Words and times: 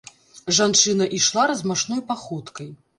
Жанчына 0.59 1.09
ішла 1.19 1.47
размашной 1.55 2.05
паходкай. 2.13 2.79